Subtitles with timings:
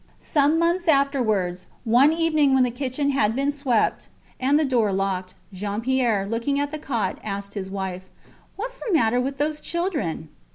[0.17, 5.35] Some months afterwards, one evening when the kitchen had been swept, and the door locked,
[5.53, 8.05] Jean Pierre, looking at the cot, asked his wife:
[8.57, 10.29] Whats the matter with those children?